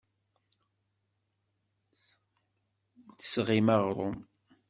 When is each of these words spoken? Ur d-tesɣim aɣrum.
Ur 3.05 3.09
d-tesɣim 3.13 3.67
aɣrum. 3.75 4.17